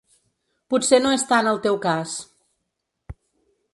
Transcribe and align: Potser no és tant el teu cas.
Potser 0.73 0.99
no 1.03 1.11
és 1.17 1.25
tant 1.33 1.49
el 1.51 1.61
teu 1.67 1.79
cas. 1.85 2.17